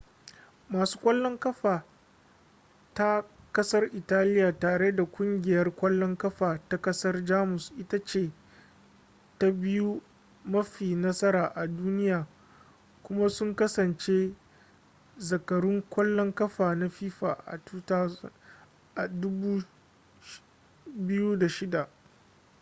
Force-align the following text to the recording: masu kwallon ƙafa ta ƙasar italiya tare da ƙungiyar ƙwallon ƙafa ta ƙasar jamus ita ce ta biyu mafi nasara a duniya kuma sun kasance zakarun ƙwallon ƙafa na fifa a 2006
masu 0.69 0.99
kwallon 0.99 1.37
ƙafa 1.39 1.83
ta 2.93 3.25
ƙasar 3.53 3.95
italiya 3.95 4.51
tare 4.59 4.91
da 4.95 5.05
ƙungiyar 5.05 5.75
ƙwallon 5.75 6.17
ƙafa 6.17 6.59
ta 6.69 6.77
ƙasar 6.77 7.25
jamus 7.25 7.71
ita 7.77 7.99
ce 8.03 8.31
ta 9.39 9.51
biyu 9.51 10.01
mafi 10.45 10.95
nasara 10.95 11.47
a 11.55 11.67
duniya 11.67 12.27
kuma 13.03 13.29
sun 13.29 13.55
kasance 13.55 14.33
zakarun 15.17 15.81
ƙwallon 15.89 16.33
ƙafa 16.35 16.75
na 16.75 16.89
fifa 16.89 17.33
a 17.45 17.57
2006 17.57 18.31